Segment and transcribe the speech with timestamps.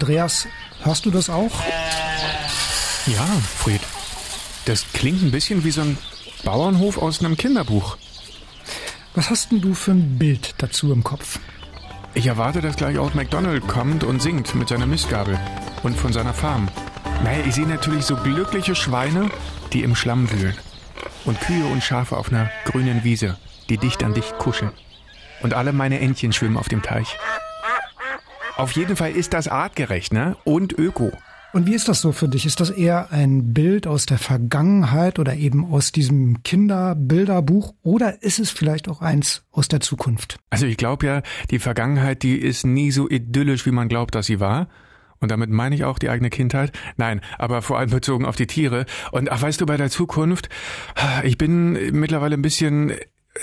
[0.00, 0.46] Andreas,
[0.84, 1.50] hörst du das auch?
[3.06, 3.26] Ja,
[3.56, 3.80] Fried.
[4.64, 5.98] Das klingt ein bisschen wie so ein
[6.44, 7.96] Bauernhof aus einem Kinderbuch.
[9.16, 11.40] Was hast denn du für ein Bild dazu im Kopf?
[12.14, 15.36] Ich erwarte, dass gleich Old MacDonald kommt und singt mit seiner Mistgabel
[15.82, 16.68] und von seiner Farm.
[17.24, 19.28] Naja, ich sehe natürlich so glückliche Schweine,
[19.72, 20.54] die im Schlamm wühlen.
[21.24, 23.36] Und Kühe und Schafe auf einer grünen Wiese,
[23.68, 24.70] die dicht an dicht kuscheln.
[25.42, 27.16] Und alle meine Entchen schwimmen auf dem Teich.
[28.58, 30.36] Auf jeden Fall ist das artgerecht, ne?
[30.42, 31.12] Und öko.
[31.52, 32.44] Und wie ist das so für dich?
[32.44, 38.40] Ist das eher ein Bild aus der Vergangenheit oder eben aus diesem Kinderbilderbuch oder ist
[38.40, 40.40] es vielleicht auch eins aus der Zukunft?
[40.50, 44.26] Also ich glaube ja, die Vergangenheit, die ist nie so idyllisch, wie man glaubt, dass
[44.26, 44.66] sie war.
[45.20, 46.72] Und damit meine ich auch die eigene Kindheit.
[46.96, 48.86] Nein, aber vor allem bezogen auf die Tiere.
[49.12, 50.48] Und ach, weißt du, bei der Zukunft,
[51.22, 52.92] ich bin mittlerweile ein bisschen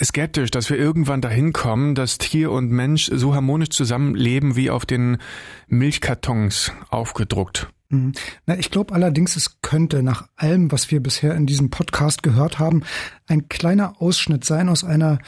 [0.04, 4.86] skeptisch, dass wir irgendwann dahin kommen, dass Tier und Mensch so harmonisch zusammenleben wie auf
[4.86, 5.18] den
[5.68, 7.70] Milchkartons aufgedruckt.
[7.90, 8.14] Mhm.
[8.46, 12.60] Na, ich glaube allerdings, es könnte nach allem, was wir bisher in diesem Podcast gehört
[12.60, 12.84] haben,
[13.28, 15.20] ein kleiner Ausschnitt sein aus einer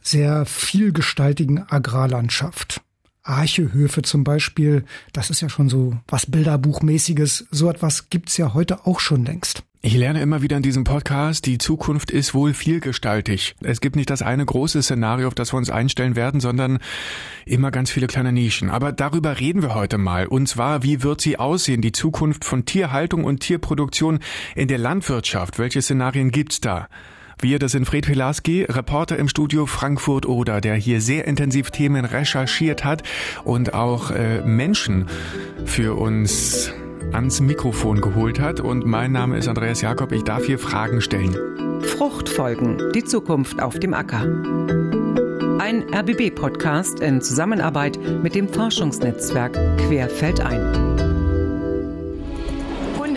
[0.00, 2.82] sehr vielgestaltigen Agrarlandschaft.
[3.22, 7.46] Archehöfe zum Beispiel, das ist ja schon so was Bilderbuchmäßiges.
[7.50, 9.64] So etwas gibt's ja heute auch schon längst.
[9.86, 13.54] Ich lerne immer wieder in diesem Podcast, die Zukunft ist wohl vielgestaltig.
[13.60, 16.78] Es gibt nicht das eine große Szenario, auf das wir uns einstellen werden, sondern
[17.44, 18.70] immer ganz viele kleine Nischen.
[18.70, 20.26] Aber darüber reden wir heute mal.
[20.26, 24.20] Und zwar, wie wird sie aussehen, die Zukunft von Tierhaltung und Tierproduktion
[24.54, 25.58] in der Landwirtschaft?
[25.58, 26.88] Welche Szenarien gibt's da?
[27.38, 32.86] Wir, das sind Fred Pilarski, Reporter im Studio Frankfurt-Oder, der hier sehr intensiv Themen recherchiert
[32.86, 33.02] hat
[33.44, 35.08] und auch äh, Menschen
[35.66, 36.72] für uns
[37.12, 38.60] ans Mikrofon geholt hat.
[38.60, 40.12] Und mein Name ist Andreas Jakob.
[40.12, 41.36] Ich darf hier Fragen stellen.
[41.82, 44.22] Fruchtfolgen, die Zukunft auf dem Acker.
[45.58, 51.13] Ein RBB-Podcast in Zusammenarbeit mit dem Forschungsnetzwerk Querfeldein.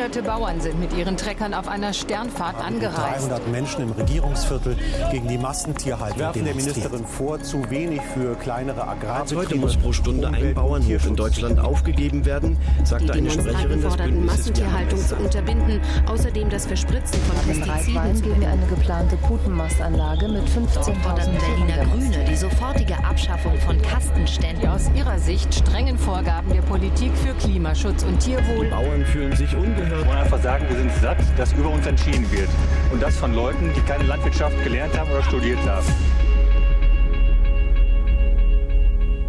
[0.08, 3.28] Hunderte Bauern sind mit ihren Treckern auf einer Sternfahrt angereist.
[3.28, 4.78] 300 Menschen im Regierungsviertel
[5.12, 9.42] gegen die Massentierhaltung werfen der Ministerin vor, zu wenig für kleinere Agrarbetriebe.
[9.42, 14.26] Heute muss pro Stunde ein Bauernhof in Deutschland aufgegeben werden, sagte eine Sprecherin des forderten
[14.26, 15.82] Massentierhaltung zu unterbinden.
[16.06, 22.96] Außerdem das Verspritzen von Pestiziden gegen eine geplante Putenmastanlage mit 15.000 Berliner Grüne die sofortige
[23.04, 24.62] Abschaffung von Kastenständen.
[24.62, 28.68] Die aus ihrer Sicht strengen Vorgaben der Politik für Klimaschutz und Tierwohl.
[28.68, 31.86] Die Bauern fühlen sich ungehört wir wollen einfach sagen, wir sind satt, dass über uns
[31.88, 32.50] entschieden wird.
[32.92, 35.86] Und das von Leuten, die keine Landwirtschaft gelernt haben oder studiert haben.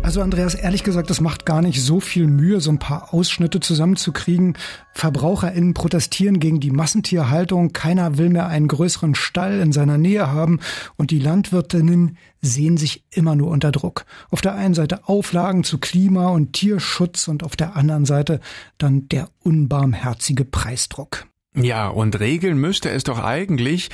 [0.08, 3.60] Also Andreas, ehrlich gesagt, das macht gar nicht so viel Mühe, so ein paar Ausschnitte
[3.60, 4.56] zusammenzukriegen.
[4.94, 7.74] VerbraucherInnen protestieren gegen die Massentierhaltung.
[7.74, 10.60] Keiner will mehr einen größeren Stall in seiner Nähe haben.
[10.96, 14.06] Und die Landwirtinnen sehen sich immer nur unter Druck.
[14.30, 18.40] Auf der einen Seite Auflagen zu Klima- und Tierschutz und auf der anderen Seite
[18.78, 21.26] dann der unbarmherzige Preisdruck.
[21.54, 23.88] Ja, und regeln müsste es doch eigentlich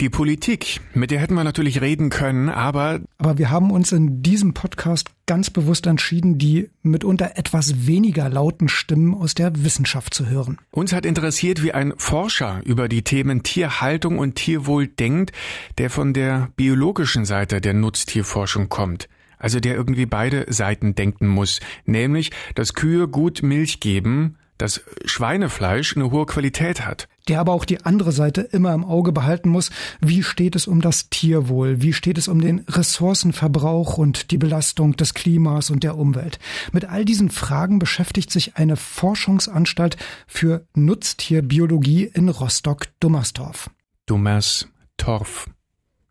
[0.00, 0.80] die Politik.
[0.94, 3.00] Mit der hätten wir natürlich reden können, aber.
[3.16, 8.68] Aber wir haben uns in diesem Podcast ganz bewusst entschieden, die mitunter etwas weniger lauten
[8.68, 10.58] Stimmen aus der Wissenschaft zu hören.
[10.70, 15.32] Uns hat interessiert, wie ein Forscher über die Themen Tierhaltung und Tierwohl denkt,
[15.78, 19.08] der von der biologischen Seite der Nutztierforschung kommt.
[19.38, 25.96] Also der irgendwie beide Seiten denken muss, nämlich, dass Kühe gut Milch geben, dass Schweinefleisch
[25.96, 27.08] eine hohe Qualität hat.
[27.28, 29.70] Der aber auch die andere Seite immer im Auge behalten muss.
[30.00, 31.80] Wie steht es um das Tierwohl?
[31.80, 36.38] Wie steht es um den Ressourcenverbrauch und die Belastung des Klimas und der Umwelt?
[36.72, 43.70] Mit all diesen Fragen beschäftigt sich eine Forschungsanstalt für Nutztierbiologie in Rostock-Dummersdorf.
[44.06, 45.48] Dummerstorf,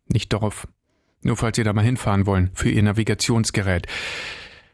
[0.06, 0.66] nicht Dorf.
[1.22, 3.86] Nur falls Sie da mal hinfahren wollen für Ihr Navigationsgerät.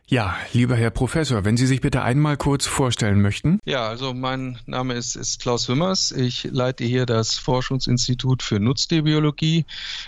[0.06, 3.58] Ja, lieber Herr Professor, wenn Sie sich bitte einmal kurz vorstellen möchten.
[3.64, 6.12] Ja, also mein Name ist, ist Klaus Wimmers.
[6.12, 9.64] Ich leite hier das Forschungsinstitut für Nutztierbiologie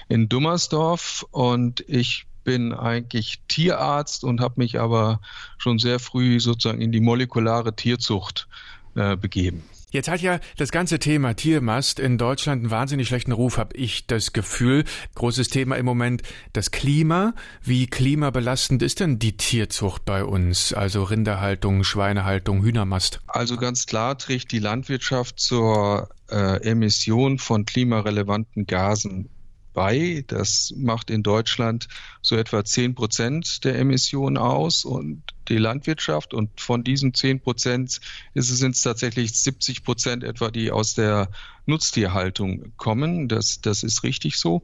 [0.08, 5.20] in Dummersdorf und ich bin eigentlich Tierarzt und habe mich aber
[5.58, 8.48] schon sehr früh sozusagen in die molekulare Tierzucht
[8.94, 9.64] äh, begeben.
[9.92, 14.08] Jetzt hat ja das ganze Thema Tiermast in Deutschland einen wahnsinnig schlechten Ruf, habe ich
[14.08, 14.82] das Gefühl.
[15.14, 16.22] Großes Thema im Moment
[16.52, 17.34] das Klima.
[17.62, 20.72] Wie klimabelastend ist denn die Tierzucht bei uns?
[20.72, 23.20] Also Rinderhaltung, Schweinehaltung, Hühnermast?
[23.28, 29.28] Also ganz klar trägt die Landwirtschaft zur äh, Emission von klimarelevanten Gasen
[29.76, 30.24] bei.
[30.26, 31.86] Das macht in Deutschland
[32.22, 36.34] so etwa 10 Prozent der Emissionen aus und die Landwirtschaft.
[36.34, 38.00] Und von diesen 10 Prozent
[38.34, 41.30] sind es tatsächlich 70 Prozent etwa, die aus der
[41.66, 43.28] Nutztierhaltung kommen.
[43.28, 44.62] Das, das ist richtig so.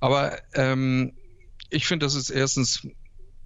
[0.00, 1.12] Aber ähm,
[1.68, 2.86] ich finde, das ist erstens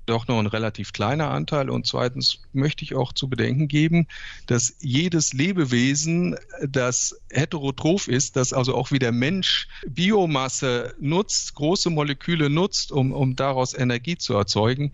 [0.07, 1.71] doch noch ein relativ kleiner Anteil.
[1.71, 4.07] Und zweitens möchte ich auch zu bedenken geben,
[4.47, 6.37] dass jedes Lebewesen,
[6.67, 13.13] das heterotroph ist, das also auch wie der Mensch Biomasse nutzt, große Moleküle nutzt, um,
[13.13, 14.93] um daraus Energie zu erzeugen,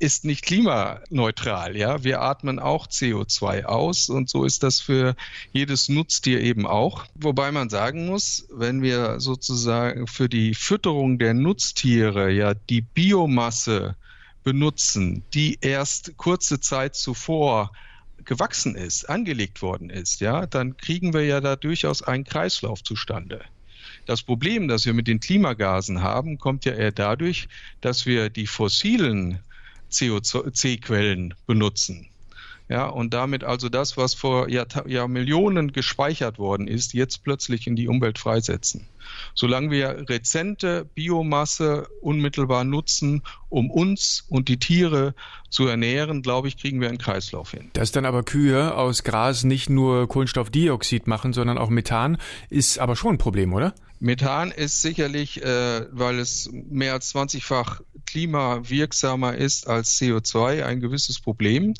[0.00, 1.76] ist nicht klimaneutral.
[1.76, 5.14] Ja, wir atmen auch CO2 aus und so ist das für
[5.52, 7.04] jedes Nutztier eben auch.
[7.14, 13.94] Wobei man sagen muss, wenn wir sozusagen für die Fütterung der Nutztiere ja die Biomasse
[14.42, 17.72] benutzen, die erst kurze Zeit zuvor
[18.24, 23.44] gewachsen ist, angelegt worden ist, ja, dann kriegen wir ja da durchaus einen Kreislauf zustande.
[24.06, 27.48] Das Problem, das wir mit den Klimagasen haben, kommt ja eher dadurch,
[27.80, 29.40] dass wir die fossilen
[29.90, 32.09] CO2-Quellen benutzen.
[32.70, 37.74] Ja, und damit also das, was vor Jahr, Jahrmillionen gespeichert worden ist, jetzt plötzlich in
[37.74, 38.86] die Umwelt freisetzen.
[39.34, 45.16] Solange wir rezente Biomasse unmittelbar nutzen, um uns und die Tiere
[45.48, 47.70] zu ernähren, glaube ich, kriegen wir einen Kreislauf hin.
[47.72, 52.18] Dass dann aber Kühe aus Gras nicht nur Kohlenstoffdioxid machen, sondern auch Methan,
[52.50, 53.74] ist aber schon ein Problem, oder?
[54.00, 61.20] Methan ist sicherlich, äh, weil es mehr als 20-fach klimawirksamer ist als CO2, ein gewisses
[61.20, 61.74] Problem.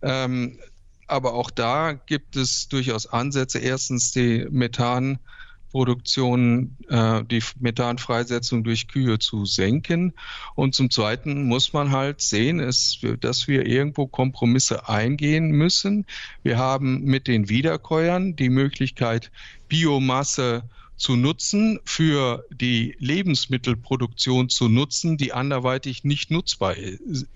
[0.00, 0.60] Ähm,
[1.08, 3.58] aber auch da gibt es durchaus Ansätze.
[3.58, 10.12] Erstens die Methanproduktion, äh, die Methanfreisetzung durch Kühe zu senken.
[10.54, 16.06] Und zum Zweiten muss man halt sehen, ist, dass wir irgendwo Kompromisse eingehen müssen.
[16.44, 19.32] Wir haben mit den Wiederkäuern die Möglichkeit,
[19.68, 20.62] Biomasse
[21.04, 26.76] zu nutzen, für die Lebensmittelproduktion zu nutzen, die anderweitig nicht nutzbar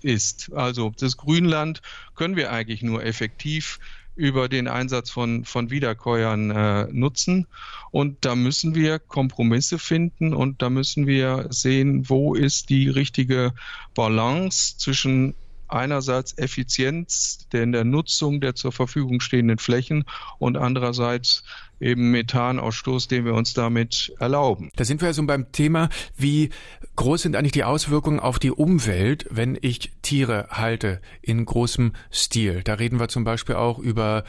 [0.01, 0.51] ist.
[0.55, 1.83] Also das Grünland
[2.15, 3.79] können wir eigentlich nur effektiv
[4.15, 7.45] über den Einsatz von, von Wiederkäuern äh, nutzen.
[7.91, 13.53] Und da müssen wir Kompromisse finden und da müssen wir sehen, wo ist die richtige
[13.93, 15.35] Balance zwischen
[15.69, 20.05] einerseits Effizienz in der Nutzung der zur Verfügung stehenden Flächen
[20.37, 21.43] und andererseits
[21.79, 24.69] eben Methanausstoß, den wir uns damit erlauben.
[24.75, 26.49] Da sind wir also beim Thema, wie
[26.95, 32.61] groß sind eigentlich die Auswirkungen auf die Umwelt, wenn ich Tiere halte in großem Stil.
[32.63, 34.23] Da reden wir zum Beispiel auch über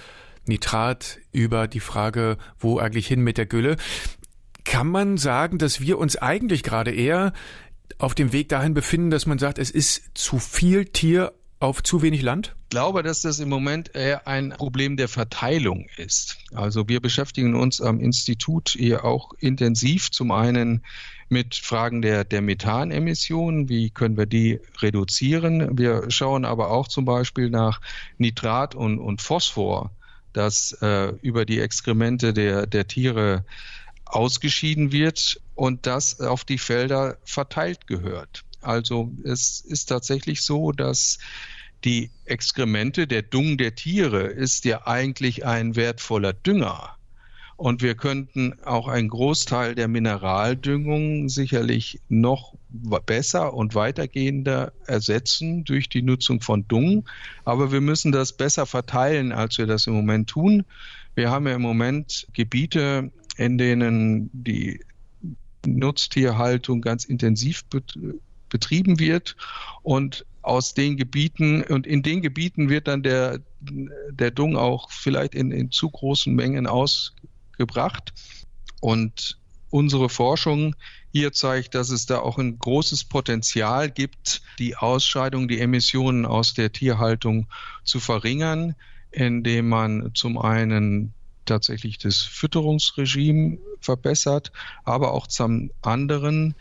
[0.47, 3.77] Nitrat, über die Frage, wo eigentlich hin mit der Gülle.
[4.65, 7.33] Kann man sagen, dass wir uns eigentlich gerade eher
[7.99, 12.03] auf dem Weg dahin befinden, dass man sagt, es ist zu viel Tier auf zu
[12.03, 12.57] wenig Land?
[12.65, 16.39] Ich glaube, dass das im Moment eher ein Problem der Verteilung ist.
[16.55, 20.83] Also wir beschäftigen uns am Institut hier auch intensiv zum einen
[21.29, 25.79] mit Fragen der, der Methanemissionen, wie können wir die reduzieren.
[25.79, 27.81] Wir schauen aber auch zum Beispiel nach
[28.19, 29.91] Nitrat und, und Phosphor,
[30.33, 33.45] das äh, über die Exkremente der, der Tiere
[34.05, 38.45] ausgeschieden wird und das auf die Felder verteilt gehört.
[38.63, 41.19] Also es ist tatsächlich so, dass
[41.85, 46.97] die Exkremente, der Dung der Tiere ist ja eigentlich ein wertvoller Dünger.
[47.59, 52.55] Und wir könnten auch einen Großteil der Mineraldüngung sicherlich noch
[53.05, 57.07] besser und weitergehender ersetzen durch die Nutzung von Dung.
[57.45, 60.65] Aber wir müssen das besser verteilen, als wir das im Moment tun.
[61.15, 64.81] Wir haben ja im Moment Gebiete, in denen die
[65.67, 67.65] Nutztierhaltung ganz intensiv
[68.49, 69.37] betrieben wird
[69.83, 75.35] und aus den Gebieten und in den Gebieten wird dann der, der Dung auch vielleicht
[75.35, 78.13] in, in zu großen Mengen ausgebracht.
[78.81, 80.75] Und unsere Forschung
[81.13, 86.55] hier zeigt, dass es da auch ein großes Potenzial gibt, die Ausscheidung, die Emissionen aus
[86.55, 87.47] der Tierhaltung
[87.85, 88.75] zu verringern,
[89.11, 91.13] indem man zum einen
[91.45, 94.53] tatsächlich das Fütterungsregime verbessert,
[94.85, 96.55] aber auch zum anderen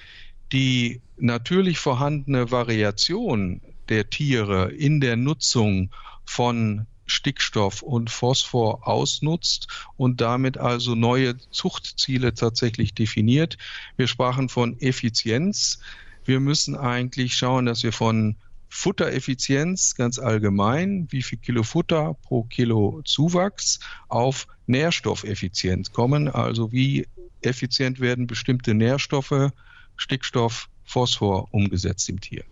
[0.51, 5.91] die natürlich vorhandene Variation der Tiere in der Nutzung
[6.25, 9.67] von Stickstoff und Phosphor ausnutzt
[9.97, 13.57] und damit also neue Zuchtziele tatsächlich definiert.
[13.97, 15.79] Wir sprachen von Effizienz.
[16.23, 18.35] Wir müssen eigentlich schauen, dass wir von
[18.69, 26.27] Futtereffizienz ganz allgemein, wie viel Kilo Futter pro Kilo Zuwachs, auf Nährstoffeffizienz kommen.
[26.29, 27.07] Also wie
[27.41, 29.51] effizient werden bestimmte Nährstoffe,
[29.97, 32.43] Stickstoff, Phosphor umgesetzt im Tier.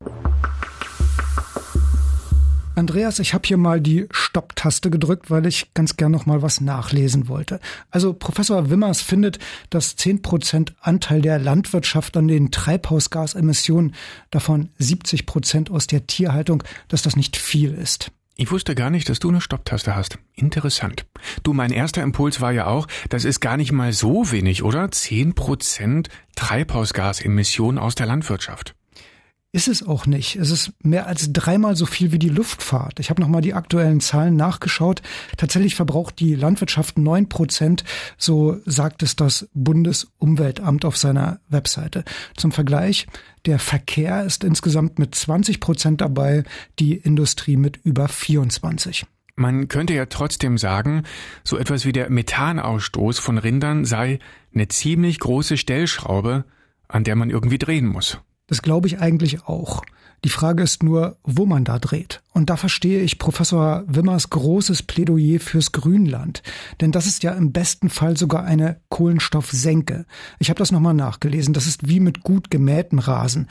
[2.78, 6.62] Andreas, ich habe hier mal die Stopptaste gedrückt, weil ich ganz gern noch mal was
[6.62, 7.60] nachlesen wollte.
[7.90, 9.40] Also Professor Wimmers findet,
[9.72, 13.96] dass 10% Anteil der Landwirtschaft an den Treibhausgasemissionen,
[14.30, 18.12] davon 70 Prozent aus der Tierhaltung, dass das nicht viel ist.
[18.36, 20.20] Ich wusste gar nicht, dass du eine Stopptaste hast.
[20.36, 21.08] Interessant.
[21.42, 24.86] Du, mein erster Impuls war ja auch, das ist gar nicht mal so wenig, oder?
[24.86, 28.76] 10% Treibhausgasemissionen aus der Landwirtschaft.
[29.54, 30.36] Ist es auch nicht.
[30.36, 33.00] Es ist mehr als dreimal so viel wie die Luftfahrt.
[33.00, 35.02] Ich habe nochmal die aktuellen Zahlen nachgeschaut.
[35.38, 37.84] Tatsächlich verbraucht die Landwirtschaft neun Prozent,
[38.18, 42.04] so sagt es das Bundesumweltamt auf seiner Webseite.
[42.36, 43.08] Zum Vergleich,
[43.46, 46.44] der Verkehr ist insgesamt mit 20 Prozent dabei,
[46.78, 49.06] die Industrie mit über 24.
[49.38, 51.04] Man könnte ja trotzdem sagen,
[51.44, 54.20] so etwas wie der Methanausstoß von Rindern sei
[54.54, 56.44] eine ziemlich große Stellschraube,
[56.88, 58.20] an der man irgendwie drehen muss.
[58.48, 59.84] Das glaube ich eigentlich auch.
[60.24, 62.24] Die Frage ist nur, wo man da dreht.
[62.34, 66.42] Und da verstehe ich Professor Wimmers großes Plädoyer fürs Grünland.
[66.82, 70.06] Denn das ist ja im besten Fall sogar eine Kohlenstoffsenke.
[70.40, 71.54] Ich habe das nochmal nachgelesen.
[71.54, 73.48] Das ist wie mit gut gemähtem Rasen.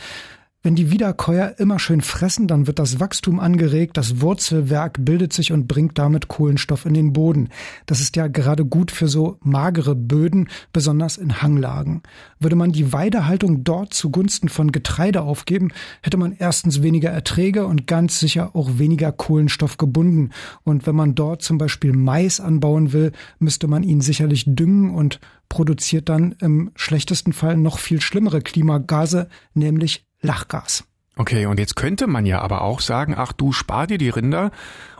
[0.67, 5.53] Wenn die Wiederkäuer immer schön fressen, dann wird das Wachstum angeregt, das Wurzelwerk bildet sich
[5.53, 7.51] und bringt damit Kohlenstoff in den Boden.
[7.87, 12.03] Das ist ja gerade gut für so magere Böden, besonders in Hanglagen.
[12.41, 15.71] Würde man die Weidehaltung dort zugunsten von Getreide aufgeben,
[16.03, 20.31] hätte man erstens weniger Erträge und ganz sicher auch weniger Kohlenstoff gebunden.
[20.65, 25.21] Und wenn man dort zum Beispiel Mais anbauen will, müsste man ihn sicherlich düngen und
[25.49, 30.85] produziert dann im schlechtesten Fall noch viel schlimmere Klimagase, nämlich Lachgas.
[31.17, 34.51] Okay, und jetzt könnte man ja aber auch sagen, ach du spar dir die Rinder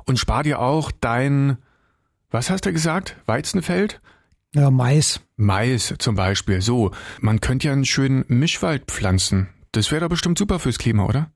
[0.07, 1.59] und spar dir auch dein,
[2.31, 4.01] was hast du gesagt, Weizenfeld?
[4.55, 5.21] Ja, Mais.
[5.37, 6.63] Mais zum Beispiel.
[6.63, 9.49] So, man könnte ja einen schönen Mischwald pflanzen.
[9.73, 11.31] Das wäre doch bestimmt super fürs Klima, oder?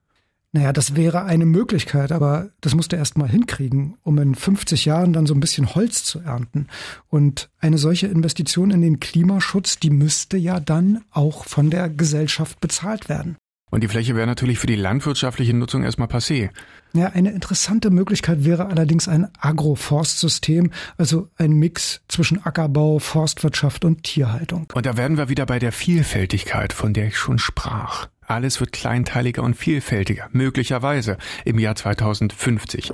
[0.53, 4.85] Naja, das wäre eine Möglichkeit, aber das musst du erst mal hinkriegen, um in 50
[4.85, 6.67] Jahren dann so ein bisschen Holz zu ernten.
[7.09, 12.61] Und eine solche Investition in den Klimaschutz, die müsste ja dann auch von der Gesellschaft
[12.61, 13.37] bezahlt werden.
[13.71, 16.51] Und die Fläche wäre natürlich für die landwirtschaftliche Nutzung erstmal passé.
[16.93, 24.03] Ja, eine interessante Möglichkeit wäre allerdings ein Agroforstsystem, also ein Mix zwischen Ackerbau, Forstwirtschaft und
[24.03, 24.67] Tierhaltung.
[24.75, 28.09] Und da werden wir wieder bei der Vielfältigkeit, von der ich schon sprach.
[28.27, 32.93] Alles wird kleinteiliger und vielfältiger, möglicherweise im Jahr 2050.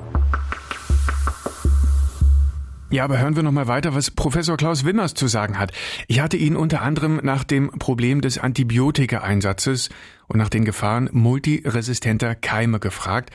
[2.97, 5.71] Ja, aber hören wir noch mal weiter, was Professor Klaus Wimmers zu sagen hat.
[6.07, 9.91] Ich hatte ihn unter anderem nach dem Problem des Antibiotika-Einsatzes
[10.29, 13.29] und nach den Gefahren multiresistenter Keime gefragt.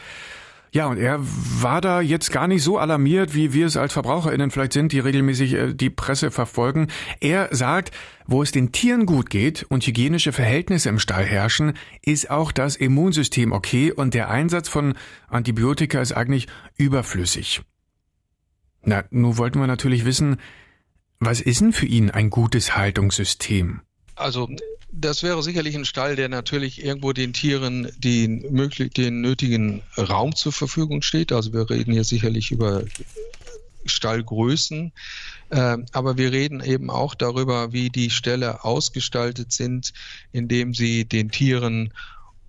[0.71, 4.49] Ja, und er war da jetzt gar nicht so alarmiert, wie wir es als VerbraucherInnen
[4.49, 6.87] vielleicht sind, die regelmäßig äh, die Presse verfolgen.
[7.19, 7.91] Er sagt,
[8.25, 12.77] wo es den Tieren gut geht und hygienische Verhältnisse im Stall herrschen, ist auch das
[12.77, 14.95] Immunsystem okay und der Einsatz von
[15.29, 17.61] Antibiotika ist eigentlich überflüssig.
[18.83, 20.37] Na, nun wollten wir natürlich wissen,
[21.19, 23.81] was ist denn für ihn ein gutes Haltungssystem?
[24.15, 24.49] Also
[24.91, 30.35] das wäre sicherlich ein Stall, der natürlich irgendwo den Tieren den, möglich, den nötigen Raum
[30.35, 31.31] zur Verfügung steht.
[31.31, 32.83] Also wir reden hier sicherlich über
[33.85, 34.91] Stallgrößen,
[35.49, 39.93] äh, aber wir reden eben auch darüber, wie die Ställe ausgestaltet sind,
[40.31, 41.93] indem sie den Tieren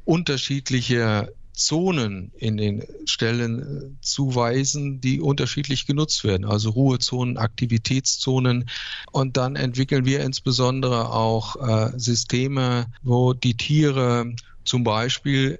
[0.05, 8.69] unterschiedliche Zonen in den Stellen äh, zuweisen, die unterschiedlich genutzt werden, also Ruhezonen, Aktivitätszonen.
[9.11, 15.59] Und dann entwickeln wir insbesondere auch äh, Systeme, wo die Tiere zum Beispiel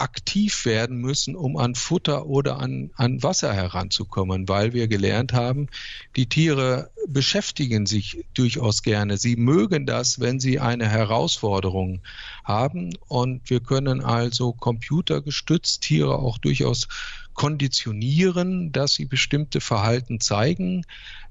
[0.00, 5.68] aktiv werden müssen, um an Futter oder an, an Wasser heranzukommen, weil wir gelernt haben,
[6.16, 9.16] die Tiere beschäftigen sich durchaus gerne.
[9.16, 12.00] Sie mögen das, wenn sie eine Herausforderung
[12.44, 12.96] haben.
[13.08, 16.88] Und wir können also computergestützt Tiere auch durchaus
[17.34, 20.84] konditionieren, dass sie bestimmte Verhalten zeigen.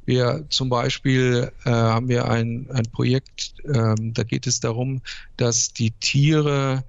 [0.05, 5.01] Wir zum Beispiel äh, haben wir ein, ein Projekt, äh, da geht es darum,
[5.35, 6.85] dass die Tiere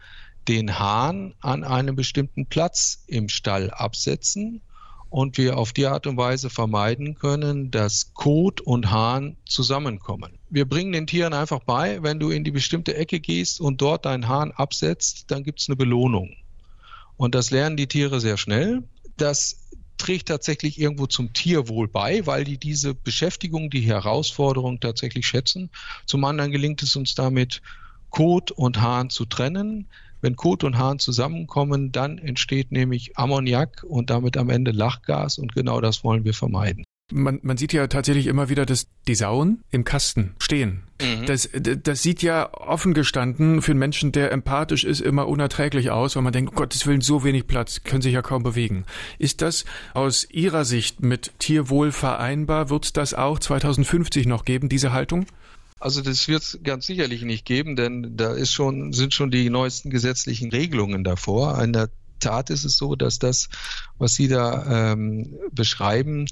[0.47, 4.63] den Hahn an einem bestimmten Platz im Stall absetzen
[5.11, 10.39] und wir auf die Art und Weise vermeiden können, dass Kot und Hahn zusammenkommen.
[10.51, 14.05] Wir bringen den Tieren einfach bei, wenn du in die bestimmte Ecke gehst und dort
[14.05, 16.35] deinen Hahn absetzt, dann gibt es eine Belohnung.
[17.17, 18.85] Und das lernen die Tiere sehr schnell.
[19.17, 25.71] Das trägt tatsächlich irgendwo zum Tierwohl bei, weil die diese Beschäftigung, die Herausforderung tatsächlich schätzen.
[26.07, 27.63] Zum anderen gelingt es uns damit,
[28.11, 29.89] Kot und Hahn zu trennen.
[30.21, 35.55] Wenn Kot und Hahn zusammenkommen, dann entsteht nämlich Ammoniak und damit am Ende Lachgas und
[35.55, 36.85] genau das wollen wir vermeiden.
[37.11, 40.83] Man, man sieht ja tatsächlich immer wieder, dass die Sauen im Kasten stehen.
[41.01, 41.25] Mhm.
[41.25, 46.17] Das, das sieht ja offen gestanden für einen Menschen, der empathisch ist, immer unerträglich aus,
[46.17, 48.85] weil man denkt, um Gottes Willen, so wenig Platz, können sich ja kaum bewegen.
[49.19, 52.69] Ist das aus Ihrer Sicht mit Tierwohl vereinbar?
[52.69, 55.25] Wird es das auch 2050 noch geben, diese Haltung?
[55.81, 59.49] Also das wird es ganz sicherlich nicht geben, denn da ist schon, sind schon die
[59.49, 61.63] neuesten gesetzlichen Regelungen davor.
[61.63, 63.49] In der Tat ist es so, dass das,
[63.97, 66.27] was Sie da ähm, beschreiben,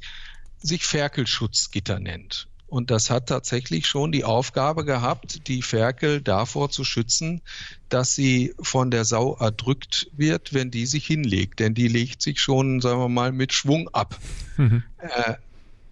[0.59, 2.49] sich Ferkelschutzgitter nennt.
[2.69, 7.41] Und das hat tatsächlich schon die Aufgabe gehabt, die Ferkel davor zu schützen,
[7.88, 11.61] dass sie von der Sau erdrückt wird, wenn die sich hinlegt.
[11.61, 14.19] Denn die legt sich schon, sagen wir mal, mit Schwung ab.
[14.57, 14.83] Mhm.
[14.99, 15.35] Äh,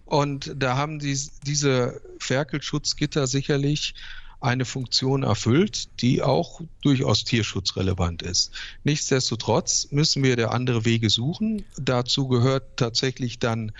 [0.05, 3.95] und da haben die, diese Ferkelschutzgitter sicherlich
[4.39, 8.51] eine Funktion erfüllt, die auch durchaus tierschutzrelevant ist.
[8.83, 11.65] Nichtsdestotrotz müssen wir der andere Wege suchen.
[11.77, 13.71] Dazu gehört tatsächlich dann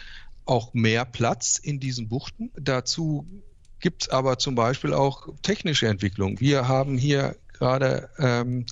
[0.45, 2.51] auch mehr Platz in diesen Buchten.
[2.55, 3.27] Dazu
[3.79, 6.39] gibt es aber zum Beispiel auch technische Entwicklung.
[6.39, 8.65] Wir haben hier gerade ähm,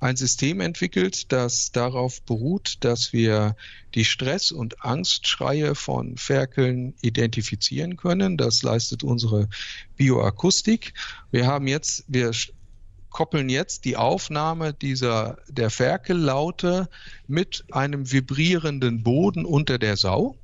[0.00, 3.56] ein System entwickelt, das darauf beruht, dass wir
[3.94, 8.36] die Stress- und Angstschreie von Ferkeln identifizieren können.
[8.36, 9.48] Das leistet unsere
[9.96, 10.92] Bioakustik.
[11.30, 12.32] Wir haben jetzt, wir
[13.10, 16.90] koppeln jetzt die Aufnahme dieser, der Ferkellaute
[17.26, 20.36] mit einem vibrierenden Boden unter der Sau.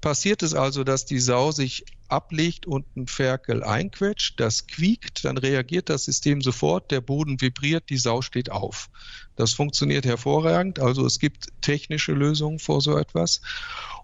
[0.00, 5.38] Passiert es also, dass die Sau sich ablegt und ein Ferkel einquetscht, das quiekt, dann
[5.38, 8.88] reagiert das System sofort, der Boden vibriert, die Sau steht auf.
[9.36, 13.40] Das funktioniert hervorragend, also es gibt technische Lösungen vor so etwas.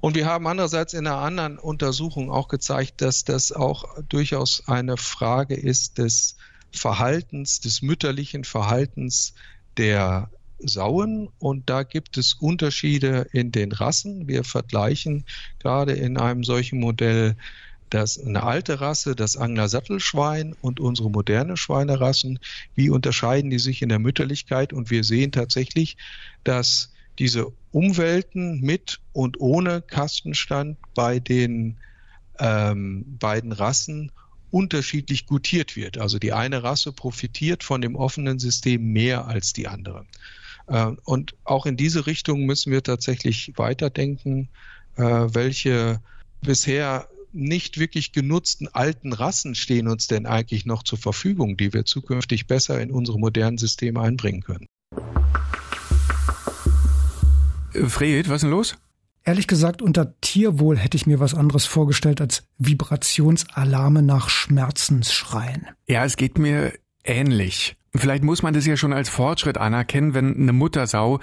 [0.01, 4.97] Und wir haben andererseits in einer anderen Untersuchung auch gezeigt, dass das auch durchaus eine
[4.97, 6.37] Frage ist des
[6.73, 9.35] Verhaltens, des mütterlichen Verhaltens
[9.77, 14.29] der Sauen und da gibt es Unterschiede in den Rassen.
[14.29, 15.25] Wir vergleichen
[15.59, 17.37] gerade in einem solchen Modell
[17.95, 22.41] das eine alte Rasse, das Angler-Sattelschwein und unsere moderne Schweinerassen.
[22.75, 24.73] Wie unterscheiden die sich in der Mütterlichkeit?
[24.73, 25.97] Und wir sehen tatsächlich,
[26.43, 31.77] dass diese Umwelten mit und ohne Kastenstand bei den
[32.41, 34.11] ähm, beiden Rassen
[34.51, 35.99] unterschiedlich gutiert wird.
[35.99, 40.05] Also die eine Rasse profitiert von dem offenen System mehr als die andere.
[40.67, 44.49] Äh, und auch in diese Richtung müssen wir tatsächlich weiterdenken,
[44.97, 46.01] äh, welche
[46.43, 51.85] bisher nicht wirklich genutzten alten Rassen stehen uns denn eigentlich noch zur Verfügung, die wir
[51.85, 54.67] zukünftig besser in unsere modernen Systeme einbringen können.
[57.89, 58.77] Fred, was ist denn los?
[59.25, 65.67] Ehrlich gesagt, unter Tierwohl hätte ich mir was anderes vorgestellt als Vibrationsalarme nach Schmerzensschreien.
[65.89, 67.77] Ja, es geht mir ähnlich.
[67.95, 71.21] Vielleicht muss man das ja schon als Fortschritt anerkennen, wenn eine Muttersau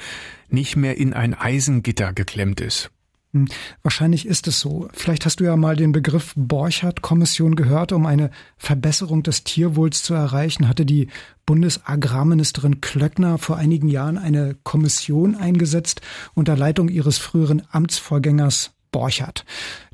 [0.50, 2.92] nicht mehr in ein Eisengitter geklemmt ist.
[3.34, 3.48] Hm,
[3.82, 4.90] wahrscheinlich ist es so.
[4.94, 7.92] Vielleicht hast du ja mal den Begriff Borchardt-Kommission gehört.
[7.92, 11.08] Um eine Verbesserung des Tierwohls zu erreichen, hatte die
[11.46, 16.02] Bundesagrarministerin Klöckner vor einigen Jahren eine Kommission eingesetzt
[16.34, 19.46] unter Leitung ihres früheren Amtsvorgängers Borchardt.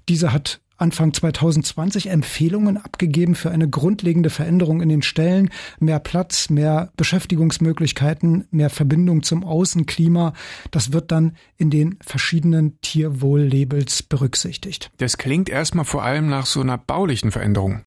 [0.09, 6.49] Diese hat Anfang 2020 Empfehlungen abgegeben für eine grundlegende Veränderung in den Stellen, mehr Platz,
[6.49, 10.33] mehr Beschäftigungsmöglichkeiten, mehr Verbindung zum Außenklima.
[10.71, 14.91] Das wird dann in den verschiedenen Tierwohl-Labels berücksichtigt.
[14.97, 17.81] Das klingt erstmal vor allem nach so einer baulichen Veränderung.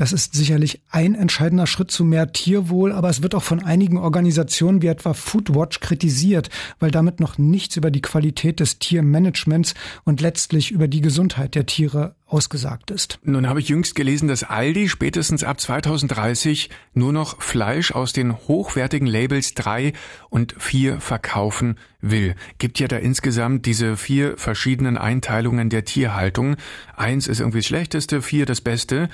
[0.00, 3.98] Das ist sicherlich ein entscheidender Schritt zu mehr Tierwohl, aber es wird auch von einigen
[3.98, 10.22] Organisationen wie etwa Foodwatch kritisiert, weil damit noch nichts über die Qualität des Tiermanagements und
[10.22, 13.18] letztlich über die Gesundheit der Tiere ausgesagt ist.
[13.24, 18.38] Nun habe ich jüngst gelesen, dass Aldi spätestens ab 2030 nur noch Fleisch aus den
[18.48, 19.92] hochwertigen Labels 3
[20.30, 22.36] und 4 verkaufen will.
[22.56, 26.56] Gibt ja da insgesamt diese vier verschiedenen Einteilungen der Tierhaltung.
[26.96, 29.10] Eins ist irgendwie das Schlechteste, vier das Beste.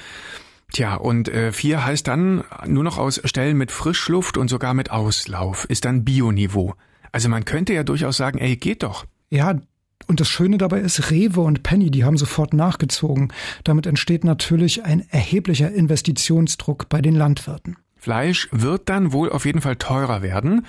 [0.73, 4.91] Tja, und äh, vier heißt dann nur noch aus Stellen mit Frischluft und sogar mit
[4.91, 6.75] Auslauf, ist dann Bioniveau.
[7.13, 9.07] Also man könnte ja durchaus sagen, ey, geht doch.
[9.31, 9.59] Ja,
[10.07, 13.33] und das Schöne dabei ist, Rewe und Penny, die haben sofort nachgezogen.
[13.65, 17.77] Damit entsteht natürlich ein erheblicher Investitionsdruck bei den Landwirten.
[17.97, 20.67] Fleisch wird dann wohl auf jeden Fall teurer werden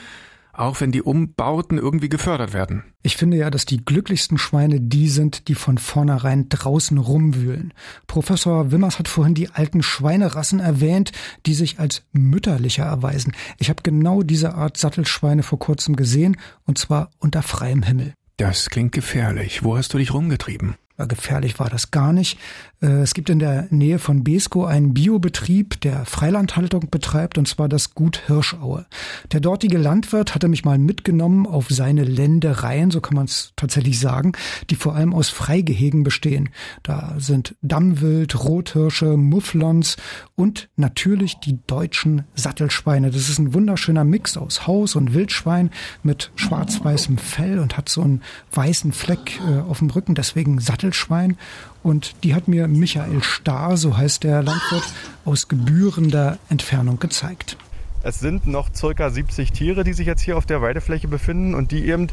[0.60, 2.84] auch wenn die Umbauten irgendwie gefördert werden.
[3.04, 7.74] Ich finde ja, dass die glücklichsten Schweine die sind, die von vornherein draußen rumwühlen.
[8.08, 11.12] Professor Wimmers hat vorhin die alten Schweinerassen erwähnt,
[11.46, 13.34] die sich als mütterlicher erweisen.
[13.60, 18.14] Ich habe genau diese Art Sattelschweine vor kurzem gesehen, und zwar unter freiem Himmel.
[18.38, 19.64] Das klingt gefährlich.
[19.64, 20.76] Wo hast du dich rumgetrieben?
[21.06, 22.40] Gefährlich war das gar nicht.
[22.82, 27.70] Äh, es gibt in der Nähe von Besko einen Biobetrieb, der Freilandhaltung betreibt, und zwar
[27.70, 28.88] das Gut Hirschaue.
[29.32, 34.00] Der dortige Landwirt hatte mich mal mitgenommen auf seine Ländereien, so kann man es tatsächlich
[34.00, 34.32] sagen,
[34.72, 36.50] die vor allem aus Freigehegen bestehen.
[36.82, 39.98] Da sind Dammwild, Rothirsche, Mufflons
[40.36, 43.12] und natürlich die deutschen Sattelschweine.
[43.12, 45.70] Das ist ein wunderschöner Mix aus Haus- und Wildschwein
[46.02, 51.38] mit schwarz-weißem Fell und hat so einen weißen Fleck äh, auf dem Rücken, deswegen Sattelschwein.
[51.84, 54.84] Und die hat mir Michael Starr, so heißt der Landwirt,
[55.26, 57.58] aus gebührender Entfernung gezeigt.
[58.04, 61.72] Es sind noch circa 70 Tiere, die sich jetzt hier auf der Weidefläche befinden und
[61.72, 62.08] die eben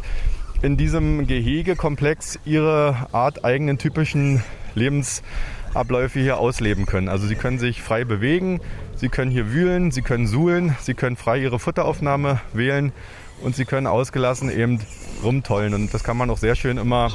[0.63, 4.43] in diesem Gehegekomplex ihre arteigenen typischen
[4.75, 5.23] Lebens
[5.75, 7.09] Abläufe hier ausleben können.
[7.09, 8.61] Also sie können sich frei bewegen,
[8.97, 12.93] sie können hier wühlen, sie können suhlen, sie können frei ihre Futteraufnahme wählen
[13.43, 14.81] und sie können ausgelassen eben
[15.23, 15.75] rumtollen.
[15.75, 17.11] Und das kann man auch sehr schön immer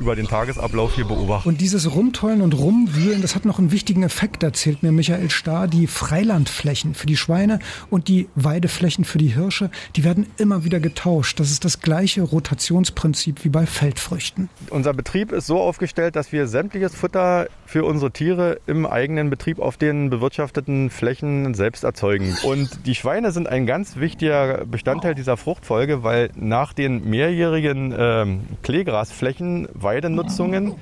[0.00, 1.48] über den Tagesablauf hier beobachten.
[1.48, 5.66] Und dieses Rumtollen und Rumwühlen, das hat noch einen wichtigen Effekt, erzählt mir Michael Starr.
[5.66, 7.58] Die Freilandflächen für die Schweine
[7.90, 11.40] und die Weideflächen für die Hirsche, die werden immer wieder getauscht.
[11.40, 14.48] Das ist das gleiche Rotationsprinzip wie bei Feldfrüchten.
[14.70, 19.58] Unser Betrieb ist so aufgestellt, dass wir sämtliches Futter für unsere Tiere im eigenen Betrieb
[19.58, 22.36] auf den bewirtschafteten Flächen selbst erzeugen.
[22.44, 28.26] Und die Schweine sind ein ganz wichtiger Bestandteil dieser Fruchtfolge, weil nach den mehrjährigen äh,
[28.62, 30.74] Kleegrasflächen Weidenutzungen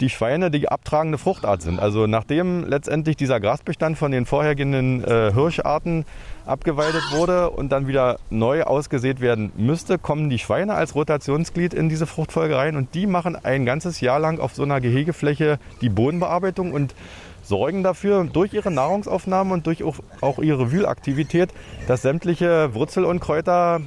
[0.00, 1.78] die Schweine die abtragende Fruchtart sind.
[1.78, 6.06] Also nachdem letztendlich dieser Grasbestand von den vorhergehenden äh, Hirscharten
[6.46, 11.90] abgeweidet wurde und dann wieder neu ausgesät werden müsste, kommen die Schweine als Rotationsglied in
[11.90, 15.90] diese Fruchtfolge rein und die machen ein ganzes Jahr lang auf so einer Gehegefläche die
[15.90, 16.94] Bodenbearbeitung und
[17.42, 21.50] sorgen dafür durch ihre Nahrungsaufnahme und durch auch, auch ihre Wühlaktivität,
[21.88, 23.80] dass sämtliche Wurzel- und Kräuter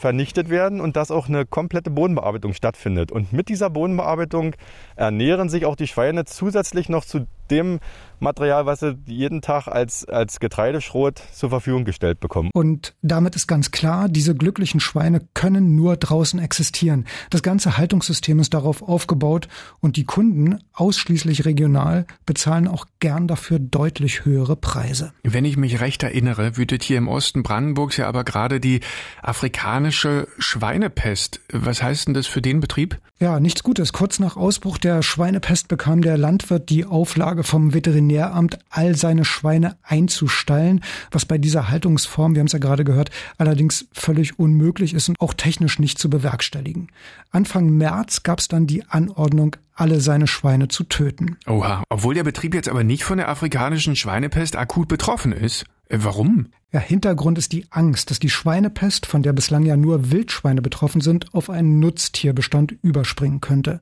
[0.00, 3.12] vernichtet werden und dass auch eine komplette Bodenbearbeitung stattfindet.
[3.12, 4.56] Und mit dieser Bodenbearbeitung
[4.96, 7.80] ernähren sich auch die Schweine zusätzlich noch zu dem
[8.20, 12.50] Material, was sie jeden Tag als, als Getreideschrot zur Verfügung gestellt bekommen.
[12.52, 17.06] Und damit ist ganz klar, diese glücklichen Schweine können nur draußen existieren.
[17.30, 19.48] Das ganze Haltungssystem ist darauf aufgebaut
[19.80, 25.12] und die Kunden, ausschließlich regional, bezahlen auch gern dafür deutlich höhere Preise.
[25.22, 28.80] Wenn ich mich recht erinnere, wütet hier im Osten Brandenburgs ja aber gerade die
[29.22, 31.40] afrikanische Schweinepest.
[31.52, 32.98] Was heißt denn das für den Betrieb?
[33.18, 33.92] Ja, nichts Gutes.
[33.92, 39.76] Kurz nach Ausbruch der Schweinepest bekam der Landwirt die Auflage vom Veterinäramt, all seine Schweine
[39.82, 45.08] einzustallen, was bei dieser Haltungsform, wir haben es ja gerade gehört, allerdings völlig unmöglich ist
[45.08, 46.88] und auch technisch nicht zu bewerkstelligen.
[47.30, 51.38] Anfang März gab es dann die Anordnung, alle seine Schweine zu töten.
[51.46, 55.64] Oha, obwohl der Betrieb jetzt aber nicht von der afrikanischen Schweinepest akut betroffen ist.
[55.88, 56.48] Äh, warum?
[56.72, 61.00] Ja, Hintergrund ist die Angst, dass die Schweinepest, von der bislang ja nur Wildschweine betroffen
[61.00, 63.80] sind, auf einen Nutztierbestand überspringen könnte.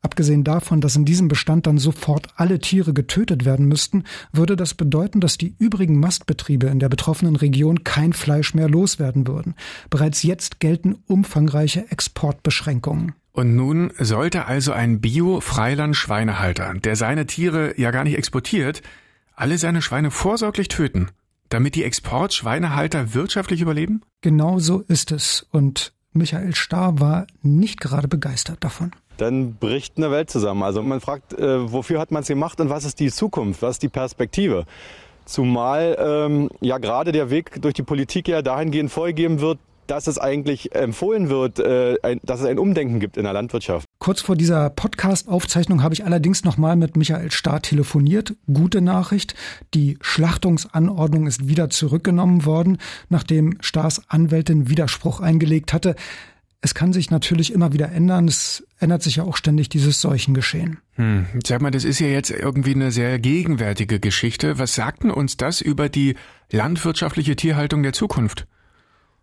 [0.00, 4.74] Abgesehen davon, dass in diesem Bestand dann sofort alle Tiere getötet werden müssten, würde das
[4.74, 9.54] bedeuten, dass die übrigen Mastbetriebe in der betroffenen Region kein Fleisch mehr loswerden würden.
[9.90, 13.14] Bereits jetzt gelten umfangreiche Exportbeschränkungen.
[13.32, 18.82] Und nun sollte also ein Bio-Freiland-Schweinehalter, der seine Tiere ja gar nicht exportiert,
[19.34, 21.08] alle seine Schweine vorsorglich töten,
[21.48, 24.02] damit die Exportschweinehalter wirtschaftlich überleben?
[24.20, 25.46] Genau so ist es.
[25.50, 30.62] Und Michael Starr war nicht gerade begeistert davon dann bricht eine Welt zusammen.
[30.62, 33.76] Also man fragt, äh, wofür hat man es gemacht und was ist die Zukunft, was
[33.76, 34.64] ist die Perspektive?
[35.24, 40.18] Zumal ähm, ja gerade der Weg durch die Politik ja dahingehend vorgegeben wird, dass es
[40.18, 43.86] eigentlich empfohlen wird, äh, dass es ein Umdenken gibt in der Landwirtschaft.
[43.98, 48.34] Kurz vor dieser Podcast-Aufzeichnung habe ich allerdings nochmal mit Michael Stahr telefoniert.
[48.52, 49.34] Gute Nachricht,
[49.74, 52.78] die Schlachtungsanordnung ist wieder zurückgenommen worden,
[53.08, 55.96] nachdem Stahrs Anwältin Widerspruch eingelegt hatte.
[56.60, 58.26] Es kann sich natürlich immer wieder ändern.
[58.26, 60.78] Es ändert sich ja auch ständig dieses Seuchengeschehen.
[60.94, 61.26] Hm.
[61.46, 64.58] Sag mal, das ist ja jetzt irgendwie eine sehr gegenwärtige Geschichte.
[64.58, 66.16] Was sagt denn uns das über die
[66.50, 68.46] landwirtschaftliche Tierhaltung der Zukunft?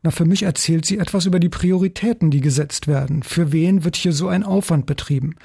[0.02, 3.24] Na, für mich erzählt sie etwas über die Prioritäten, die gesetzt werden.
[3.24, 5.36] Für wen wird hier so ein Aufwand betrieben?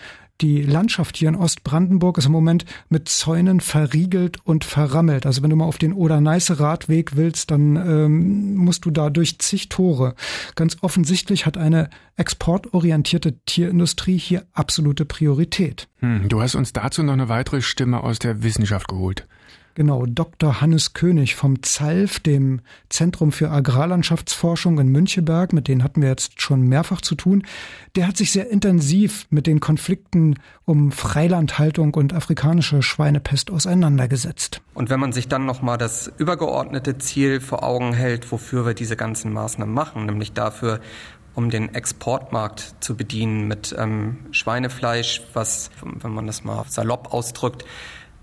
[0.41, 5.27] Die Landschaft hier in Ostbrandenburg ist im Moment mit Zäunen verriegelt und verrammelt.
[5.27, 9.69] Also wenn du mal auf den Oder-Neiße-Radweg willst, dann ähm, musst du da durch zig
[9.69, 10.15] Tore.
[10.55, 15.89] Ganz offensichtlich hat eine exportorientierte Tierindustrie hier absolute Priorität.
[15.99, 19.27] Hm, du hast uns dazu noch eine weitere Stimme aus der Wissenschaft geholt.
[19.75, 20.61] Genau, Dr.
[20.61, 26.43] Hannes König vom ZALF, dem Zentrum für Agrarlandschaftsforschung in Müncheberg, mit denen hatten wir jetzt
[26.43, 27.45] schon mehrfach zu tun,
[27.97, 34.61] der hat sich sehr intensiv mit den Konflikten um Freilandhaltung und afrikanische Schweinepest auseinandergesetzt.
[34.75, 38.97] Und wenn man sich dann nochmal das übergeordnete Ziel vor Augen hält, wofür wir diese
[38.97, 40.81] ganzen Maßnahmen machen, nämlich dafür,
[41.35, 47.65] um den Exportmarkt zu bedienen mit ähm, Schweinefleisch, was, wenn man das mal salopp ausdrückt,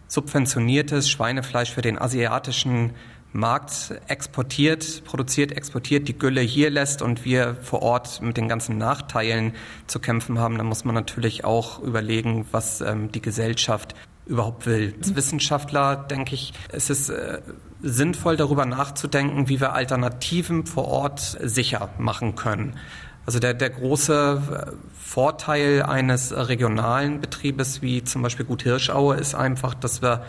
[0.08, 2.94] subventioniertes Schweinefleisch für den asiatischen
[3.34, 8.78] Markt exportiert, produziert, exportiert, die Gülle hier lässt und wir vor Ort mit den ganzen
[8.78, 9.54] Nachteilen
[9.86, 14.94] zu kämpfen haben, dann muss man natürlich auch überlegen, was ähm, die Gesellschaft überhaupt will.
[14.98, 17.42] Als Wissenschaftler denke ich, es ist äh,
[17.82, 22.76] sinnvoll darüber nachzudenken, wie wir Alternativen vor Ort sicher machen können.
[23.28, 29.36] Also der, der große äh, Vorteil eines regionalen Betriebes wie zum Beispiel Gut Hirschaue ist
[29.36, 30.24] einfach, dass wir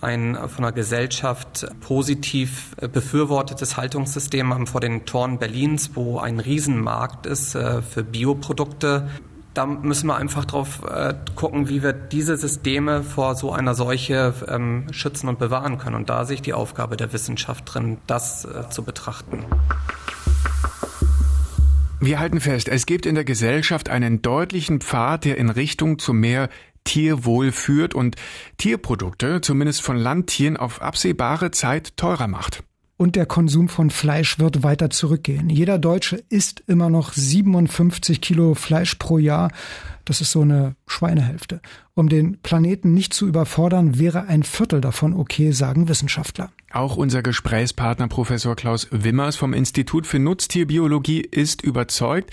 [0.00, 6.40] ein von der Gesellschaft positiv äh, befürwortetes Haltungssystem haben vor den Toren Berlins, wo ein
[6.40, 9.10] Riesenmarkt ist äh, für Bioprodukte.
[9.52, 10.80] da müssen wir einfach drauf
[11.34, 15.96] gucken, wie wir diese Systeme vor so einer Seuche ähm, schützen und bewahren können.
[15.96, 19.44] Und da sehe ich die Aufgabe der Wissenschaft drin, das zu betrachten.
[22.04, 26.12] Wir halten fest, es gibt in der Gesellschaft einen deutlichen Pfad, der in Richtung zu
[26.12, 26.48] mehr
[26.82, 28.16] Tierwohl führt und
[28.56, 32.64] Tierprodukte, zumindest von Landtieren, auf absehbare Zeit teurer macht.
[32.96, 35.48] Und der Konsum von Fleisch wird weiter zurückgehen.
[35.48, 39.52] Jeder Deutsche isst immer noch 57 Kilo Fleisch pro Jahr.
[40.04, 41.60] Das ist so eine Schweinehälfte.
[41.94, 46.50] Um den Planeten nicht zu überfordern, wäre ein Viertel davon okay, sagen Wissenschaftler.
[46.72, 52.30] Auch unser Gesprächspartner Professor Klaus Wimmers vom Institut für Nutztierbiologie ist überzeugt,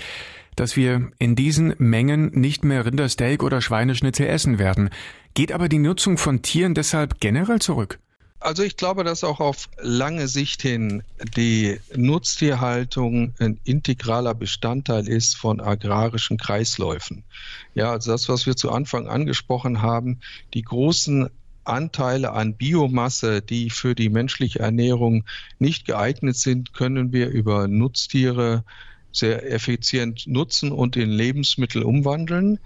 [0.56, 4.92] dass wir in diesen Mengen nicht mehr Rindersteak oder Schweineschnitzel essen werden.
[5.34, 8.00] Geht aber die Nutzung von Tieren deshalb generell zurück?
[8.42, 11.04] Also ich glaube, dass auch auf lange Sicht hin
[11.36, 17.26] die Nutztierhaltung ein integraler Bestandteil ist von agrarischen Kreisläufen.
[17.74, 20.22] Ja, also das, was wir zu Anfang angesprochen haben,
[20.54, 21.30] die großen
[21.64, 25.26] Anteile an Biomasse, die für die menschliche Ernährung
[25.60, 28.64] nicht geeignet sind, können wir über Nutztiere
[29.12, 32.60] sehr effizient nutzen und in Lebensmittel umwandeln.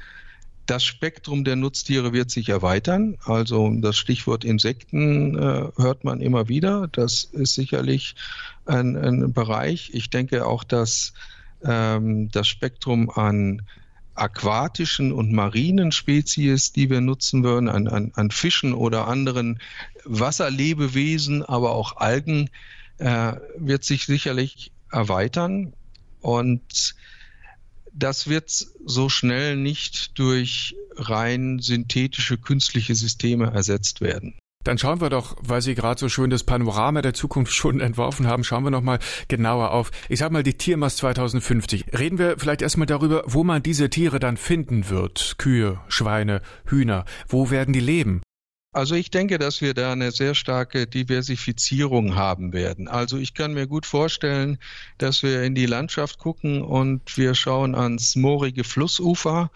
[0.65, 3.17] Das Spektrum der Nutztiere wird sich erweitern.
[3.25, 6.87] Also das Stichwort Insekten äh, hört man immer wieder.
[6.89, 8.15] Das ist sicherlich
[8.65, 9.91] ein, ein Bereich.
[9.93, 11.13] Ich denke auch, dass
[11.65, 13.63] ähm, das Spektrum an
[14.15, 19.59] aquatischen und marinen Spezies, die wir nutzen würden, an, an, an Fischen oder anderen
[20.05, 22.49] Wasserlebewesen, aber auch Algen,
[22.97, 25.73] äh, wird sich sicherlich erweitern.
[26.21, 26.95] Und
[27.91, 34.35] das wird so schnell nicht durch rein synthetische künstliche Systeme ersetzt werden.
[34.63, 38.27] Dann schauen wir doch, weil Sie gerade so schön das Panorama der Zukunft schon entworfen
[38.27, 41.85] haben, schauen wir noch mal genauer auf, ich sag mal, die Tiermast 2050.
[41.97, 45.35] Reden wir vielleicht erstmal darüber, wo man diese Tiere dann finden wird.
[45.37, 47.05] Kühe, Schweine, Hühner.
[47.27, 48.21] Wo werden die leben?
[48.73, 52.87] Also ich denke, dass wir da eine sehr starke Diversifizierung haben werden.
[52.87, 54.57] Also ich kann mir gut vorstellen,
[54.97, 59.51] dass wir in die Landschaft gucken und wir schauen ans moorige Flussufer.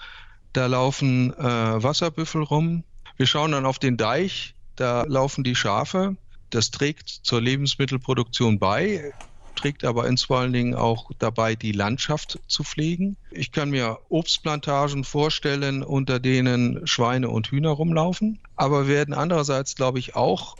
[0.53, 2.83] Da laufen äh, Wasserbüffel rum.
[3.17, 4.53] Wir schauen dann auf den Deich.
[4.77, 6.15] Da laufen die Schafe.
[6.49, 9.11] Das trägt zur Lebensmittelproduktion bei
[9.57, 13.17] trägt aber in vor allen Dingen auch dabei, die Landschaft zu pflegen.
[13.31, 19.99] Ich kann mir Obstplantagen vorstellen, unter denen Schweine und Hühner rumlaufen, aber werden andererseits, glaube
[19.99, 20.55] ich, auch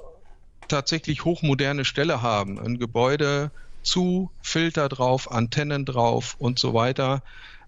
[0.68, 2.60] tatsächlich hochmoderne Ställe haben.
[2.60, 3.52] Ein Gebäude
[3.84, 7.22] zu, Filter drauf, Antennen drauf und so weiter,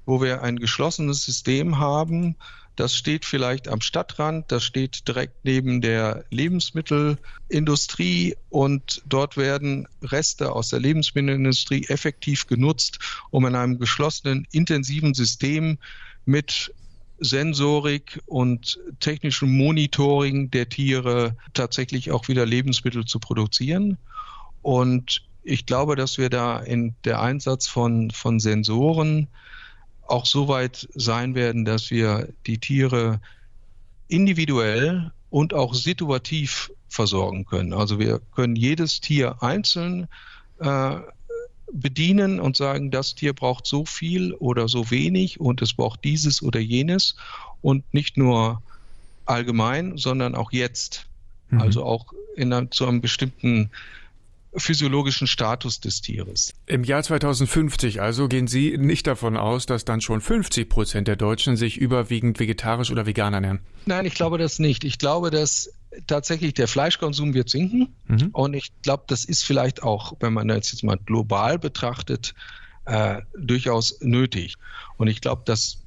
[0.06, 2.36] wo wir ein geschlossenes System haben,
[2.80, 10.54] das steht vielleicht am Stadtrand, das steht direkt neben der Lebensmittelindustrie und dort werden Reste
[10.54, 13.00] aus der Lebensmittelindustrie effektiv genutzt,
[13.32, 15.78] um in einem geschlossenen, intensiven System
[16.24, 16.74] mit
[17.20, 23.98] Sensorik und technischem Monitoring der Tiere tatsächlich auch wieder Lebensmittel zu produzieren.
[24.62, 29.28] Und ich glaube, dass wir da in der Einsatz von, von Sensoren
[30.10, 33.20] auch so weit sein werden, dass wir die Tiere
[34.08, 37.74] individuell und auch situativ versorgen können.
[37.74, 40.08] Also wir können jedes Tier einzeln
[40.60, 40.96] äh,
[41.72, 46.42] bedienen und sagen, das Tier braucht so viel oder so wenig und es braucht dieses
[46.42, 47.16] oder jenes
[47.62, 48.62] und nicht nur
[49.26, 51.06] allgemein, sondern auch jetzt.
[51.50, 51.62] Mhm.
[51.62, 53.70] Also auch in einem, zu einem bestimmten
[54.56, 56.54] physiologischen Status des Tieres.
[56.66, 61.16] Im Jahr 2050 also gehen Sie nicht davon aus, dass dann schon 50 Prozent der
[61.16, 63.60] Deutschen sich überwiegend vegetarisch oder vegan ernähren?
[63.86, 64.84] Nein, ich glaube das nicht.
[64.84, 65.72] Ich glaube, dass
[66.08, 67.96] tatsächlich der Fleischkonsum wird sinken.
[68.08, 68.30] Mhm.
[68.32, 72.34] Und ich glaube, das ist vielleicht auch, wenn man das jetzt mal global betrachtet,
[72.86, 74.56] äh, durchaus nötig.
[74.98, 75.84] Und ich glaube, dass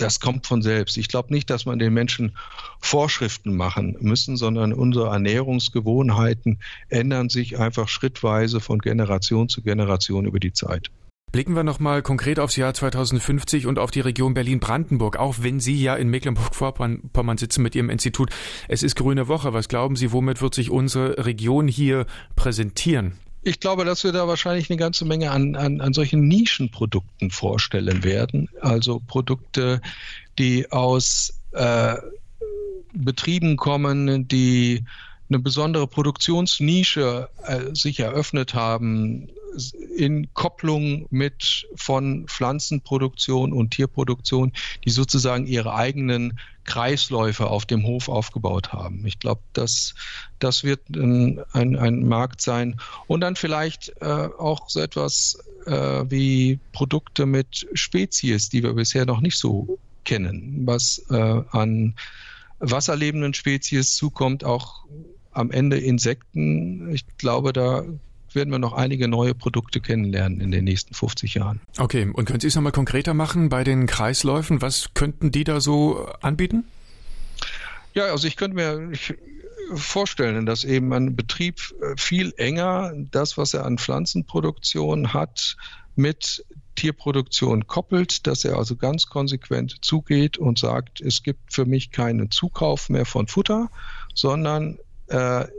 [0.00, 0.96] das kommt von selbst.
[0.96, 2.36] Ich glaube nicht, dass man den Menschen
[2.80, 6.58] Vorschriften machen müssen, sondern unsere Ernährungsgewohnheiten
[6.88, 10.90] ändern sich einfach schrittweise von Generation zu Generation über die Zeit.
[11.32, 15.80] Blicken wir nochmal konkret aufs Jahr 2050 und auf die Region Berlin-Brandenburg, auch wenn Sie
[15.80, 18.30] ja in Mecklenburg-Vorpommern sitzen mit Ihrem Institut.
[18.66, 19.52] Es ist grüne Woche.
[19.52, 23.20] Was glauben Sie, womit wird sich unsere Region hier präsentieren?
[23.42, 28.04] Ich glaube, dass wir da wahrscheinlich eine ganze Menge an, an, an solchen Nischenprodukten vorstellen
[28.04, 28.48] werden.
[28.60, 29.80] Also Produkte,
[30.38, 31.96] die aus äh,
[32.92, 34.84] Betrieben kommen, die
[35.28, 39.28] eine besondere Produktionsnische äh, sich eröffnet haben,
[39.96, 44.52] in Kopplung mit von Pflanzenproduktion und Tierproduktion,
[44.84, 46.38] die sozusagen ihre eigenen
[46.70, 49.04] Kreisläufe auf dem Hof aufgebaut haben.
[49.04, 49.92] Ich glaube, das,
[50.38, 52.80] das wird ein, ein, ein, Markt sein.
[53.08, 59.04] Und dann vielleicht äh, auch so etwas äh, wie Produkte mit Spezies, die wir bisher
[59.04, 61.96] noch nicht so kennen, was äh, an
[62.60, 64.84] wasserlebenden Spezies zukommt, auch
[65.32, 66.94] am Ende Insekten.
[66.94, 67.82] Ich glaube, da
[68.34, 71.60] werden wir noch einige neue Produkte kennenlernen in den nächsten 50 Jahren.
[71.78, 74.62] Okay, und können Sie es nochmal konkreter machen bei den Kreisläufen?
[74.62, 76.64] Was könnten die da so anbieten?
[77.94, 78.92] Ja, also ich könnte mir
[79.74, 85.56] vorstellen, dass eben ein Betrieb äh, viel enger das, was er an Pflanzenproduktion hat,
[85.96, 86.44] mit
[86.76, 92.30] Tierproduktion koppelt, dass er also ganz konsequent zugeht und sagt, es gibt für mich keinen
[92.30, 93.70] Zukauf mehr von Futter,
[94.14, 94.78] sondern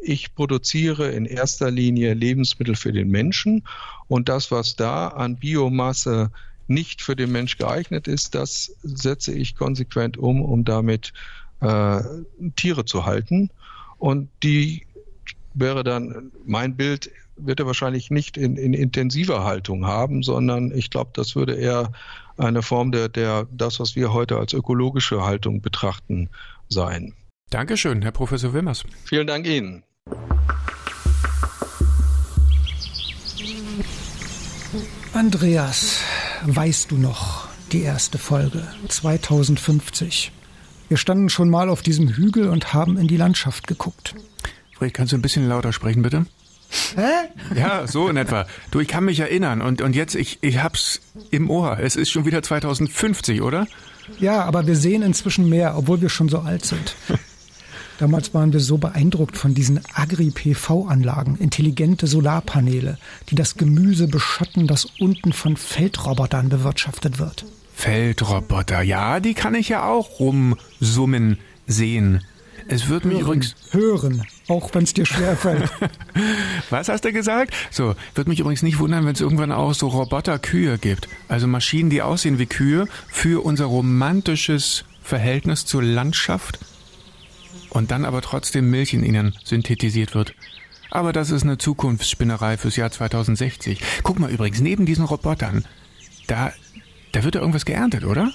[0.03, 3.63] ich produziere in erster Linie Lebensmittel für den Menschen
[4.07, 6.31] und das, was da an Biomasse
[6.67, 11.13] nicht für den Mensch geeignet ist, das setze ich konsequent um, um damit
[11.59, 12.01] äh,
[12.55, 13.49] Tiere zu halten.
[13.97, 14.85] Und die
[15.53, 20.89] wäre dann mein Bild, wird er wahrscheinlich nicht in, in intensiver Haltung haben, sondern ich
[20.89, 21.91] glaube, das würde eher
[22.37, 26.29] eine Form der, der, das, was wir heute als ökologische Haltung betrachten,
[26.69, 27.13] sein.
[27.51, 28.85] Dankeschön, Herr Professor Wimmers.
[29.03, 29.83] Vielen Dank Ihnen.
[35.11, 35.99] Andreas,
[36.45, 40.31] weißt du noch die erste Folge 2050?
[40.87, 44.15] Wir standen schon mal auf diesem Hügel und haben in die Landschaft geguckt.
[44.77, 46.27] Fred, kannst du ein bisschen lauter sprechen, bitte?
[46.95, 47.27] Hä?
[47.53, 48.47] Ja, so in etwa.
[48.71, 51.79] Du, ich kann mich erinnern und, und jetzt, ich, ich hab's im Ohr.
[51.79, 53.67] Es ist schon wieder 2050, oder?
[54.21, 56.95] Ja, aber wir sehen inzwischen mehr, obwohl wir schon so alt sind.
[58.01, 62.97] Damals waren wir so beeindruckt von diesen Agri-PV-Anlagen, intelligente Solarpaneele,
[63.29, 67.45] die das Gemüse beschatten, das unten von Feldrobotern bewirtschaftet wird.
[67.75, 71.37] Feldroboter, ja, die kann ich ja auch rumsummen
[71.67, 72.23] sehen.
[72.67, 75.69] Es wird mich übrigens hören, auch wenn es dir schwerfällt.
[76.71, 77.53] Was hast du gesagt?
[77.69, 81.07] So, wird mich übrigens nicht wundern, wenn es irgendwann auch so Roboterkühe gibt.
[81.27, 86.57] Also Maschinen, die aussehen wie Kühe für unser romantisches Verhältnis zur Landschaft
[87.71, 90.35] und dann aber trotzdem Milch in ihnen synthetisiert wird.
[90.91, 93.81] Aber das ist eine Zukunftsspinnerei fürs Jahr 2060.
[94.03, 95.65] Guck mal übrigens, neben diesen Robotern,
[96.27, 96.51] da
[97.11, 98.31] da wird ja irgendwas geerntet, oder?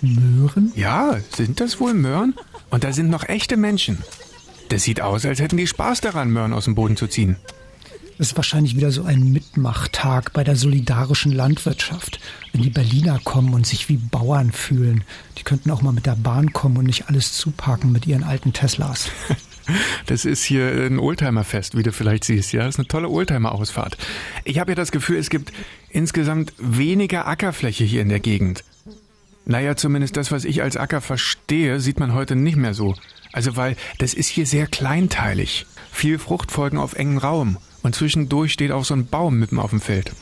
[0.00, 0.72] Möhren?
[0.76, 2.34] Ja, sind das wohl Möhren?
[2.70, 3.98] Und da sind noch echte Menschen.
[4.68, 7.36] Das sieht aus, als hätten die Spaß daran, Möhren aus dem Boden zu ziehen.
[8.18, 12.18] Das ist wahrscheinlich wieder so ein Mitmachtag bei der solidarischen Landwirtschaft.
[12.52, 15.04] Wenn die Berliner kommen und sich wie Bauern fühlen.
[15.38, 18.52] Die könnten auch mal mit der Bahn kommen und nicht alles zuparken mit ihren alten
[18.52, 19.10] Teslas.
[20.06, 22.54] Das ist hier ein Oldtimerfest, wie du vielleicht siehst.
[22.54, 23.98] Ja, das ist eine tolle Oldtimer-Ausfahrt.
[24.44, 25.52] Ich habe ja das Gefühl, es gibt
[25.90, 28.64] insgesamt weniger Ackerfläche hier in der Gegend.
[29.44, 32.94] Naja, zumindest das, was ich als Acker verstehe, sieht man heute nicht mehr so.
[33.30, 35.66] Also weil das ist hier sehr kleinteilig.
[35.92, 37.58] Viel Fruchtfolgen auf engen Raum.
[37.88, 40.12] Und zwischendurch steht auch so ein Baum mitten auf dem Feld.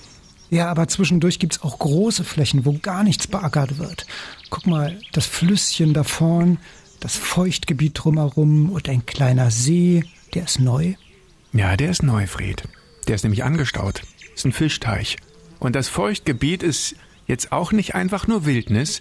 [0.51, 4.07] Ja, aber zwischendurch gibt's auch große Flächen, wo gar nichts beackert wird.
[4.51, 6.59] Guck mal, das Flüsschen da vorn,
[7.01, 10.95] das Feuchtgebiet drumherum und ein kleiner See, der ist neu.
[11.53, 12.63] Ja, der ist neu, Fred.
[13.09, 14.03] Der ist nämlich angestaut.
[14.33, 15.17] Ist ein Fischteich.
[15.59, 16.95] Und das Feuchtgebiet ist
[17.27, 19.01] jetzt auch nicht einfach nur Wildnis.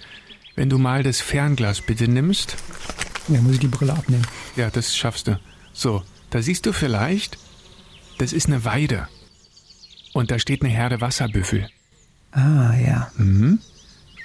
[0.55, 2.55] Wenn du mal das Fernglas bitte nimmst.
[3.27, 4.25] Ja, muss ich die Brille abnehmen.
[4.55, 5.39] Ja, das schaffst du.
[5.71, 6.01] So,
[6.31, 7.37] da siehst du vielleicht,
[8.17, 9.07] das ist eine Weide.
[10.13, 11.67] Und da steht eine Herde Wasserbüffel.
[12.31, 13.11] Ah, ja.
[13.17, 13.59] Mhm.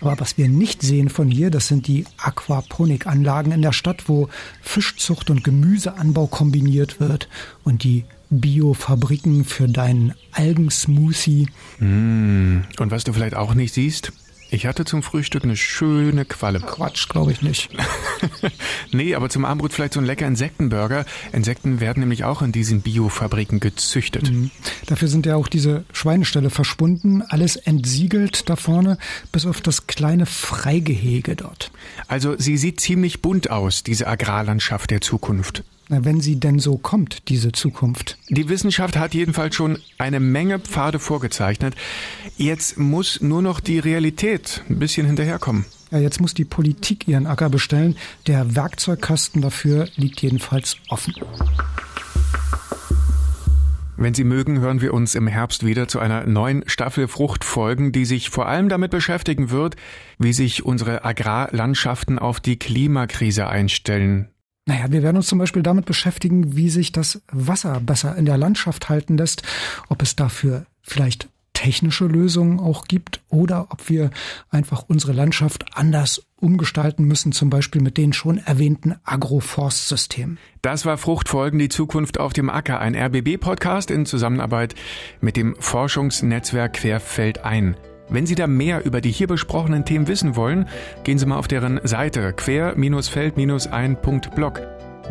[0.01, 4.29] Aber was wir nicht sehen von hier, das sind die Aquaponikanlagen in der Stadt, wo
[4.63, 7.29] Fischzucht und Gemüseanbau kombiniert wird
[7.65, 11.49] und die Biofabriken für deinen Algensmoothie.
[11.81, 12.61] Mm.
[12.79, 14.13] Und was du vielleicht auch nicht siehst,
[14.51, 16.61] ich hatte zum Frühstück eine schöne Qualle.
[16.61, 17.71] Quatsch, glaube ich nicht.
[18.93, 21.05] nee, aber zum Abendbrot vielleicht so ein lecker Insektenburger.
[21.33, 24.31] Insekten werden nämlich auch in diesen Biofabriken gezüchtet.
[24.31, 24.51] Mhm.
[24.87, 28.99] Dafür sind ja auch diese Schweineställe verschwunden, alles entsiegelt da vorne,
[29.33, 31.71] bis auf das kleine Freigehege dort.
[32.09, 37.29] Also sie sieht ziemlich bunt aus, diese Agrarlandschaft der Zukunft wenn sie denn so kommt,
[37.29, 38.19] diese Zukunft.
[38.29, 41.75] Die Wissenschaft hat jedenfalls schon eine Menge Pfade vorgezeichnet.
[42.37, 45.65] Jetzt muss nur noch die Realität ein bisschen hinterherkommen.
[45.91, 47.97] Ja, jetzt muss die Politik ihren Acker bestellen.
[48.29, 51.15] Der Werkzeugkasten dafür liegt jedenfalls offen.
[53.97, 58.07] Wenn Sie mögen, hören wir uns im Herbst wieder zu einer neuen Staffel Fruchtfolgen, die
[58.07, 59.77] sich vor allem damit beschäftigen wird,
[60.19, 64.31] wie sich unsere Agrarlandschaften auf die Klimakrise einstellen.
[64.67, 68.39] Naja, wir werden uns zum Beispiel damit beschäftigen, wie sich das Wasser besser in der
[68.39, 69.43] Landschaft halten lässt,
[69.89, 71.29] ob es dafür vielleicht
[71.61, 74.11] technische Lösungen auch gibt oder ob wir
[74.49, 80.39] einfach unsere Landschaft anders umgestalten müssen, zum Beispiel mit den schon erwähnten Agroforstsystemen.
[80.63, 84.75] Das war Fruchtfolgen, die Zukunft auf dem Acker, ein RBB-Podcast in Zusammenarbeit
[85.21, 87.77] mit dem Forschungsnetzwerk Querfeld ein.
[88.11, 90.69] Wenn Sie da mehr über die hier besprochenen Themen wissen wollen,
[91.05, 94.61] gehen Sie mal auf deren Seite quer-feld-ein.blog.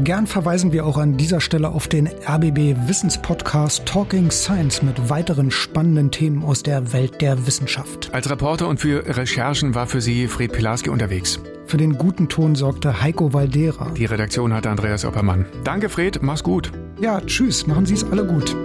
[0.01, 5.51] Gern verweisen wir auch an dieser Stelle auf den RBB Wissenspodcast Talking Science mit weiteren
[5.51, 8.09] spannenden Themen aus der Welt der Wissenschaft.
[8.13, 11.41] Als Reporter und für Recherchen war für Sie Fred Pilarski unterwegs.
[11.65, 13.91] Für den guten Ton sorgte Heiko Valdera.
[13.91, 15.45] Die Redaktion hatte Andreas Oppermann.
[15.65, 16.19] Danke, Fred.
[16.21, 16.71] Mach's gut.
[17.01, 17.67] Ja, tschüss.
[17.67, 18.55] Machen Sie es alle gut.